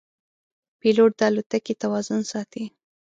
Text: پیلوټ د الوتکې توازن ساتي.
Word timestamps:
پیلوټ 0.79 1.11
د 1.19 1.21
الوتکې 1.29 1.73
توازن 1.81 2.21
ساتي. 2.31 2.63